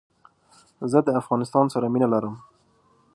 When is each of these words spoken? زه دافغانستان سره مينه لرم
زه 0.91 0.99
دافغانستان 1.09 1.65
سره 1.73 1.85
مينه 1.93 2.07
لرم 2.13 2.35